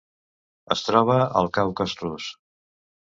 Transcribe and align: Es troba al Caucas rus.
Es 0.75 0.81
troba 0.87 1.17
al 1.41 1.49
Caucas 1.59 1.95
rus. 2.03 2.31